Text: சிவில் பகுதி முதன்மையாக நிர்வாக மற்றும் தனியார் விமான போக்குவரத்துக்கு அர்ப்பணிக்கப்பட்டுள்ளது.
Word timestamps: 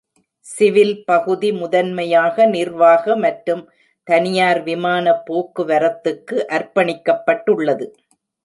சிவில் 0.45 0.95
பகுதி 1.03 1.49
முதன்மையாக 1.51 2.45
நிர்வாக 2.47 3.15
மற்றும் 3.17 3.63
தனியார் 4.07 4.61
விமான 4.63 5.13
போக்குவரத்துக்கு 5.27 6.37
அர்ப்பணிக்கப்பட்டுள்ளது. 6.49 7.87